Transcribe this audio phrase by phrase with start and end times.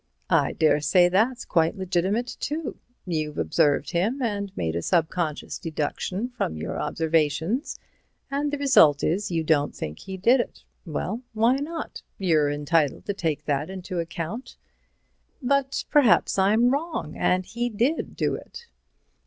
[0.31, 2.79] "I daresay that's quite legitimate, too.
[3.05, 7.77] You've observed him and made a subconscious deduction from your observations,
[8.31, 10.63] and the result is, you don't think he did it.
[10.87, 12.01] Well, why not?
[12.17, 14.55] You're entitled to take that into account."
[15.39, 18.65] "But perhaps I'm wrong and he did do it."